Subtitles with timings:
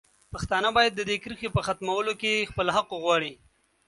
[0.33, 3.33] پښتانه باید د دې کرښې په ختمولو کې خپل حق وغواړي.